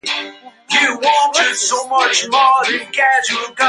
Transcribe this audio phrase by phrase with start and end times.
[0.73, 3.57] Laurent Schwartz's theory of distributions.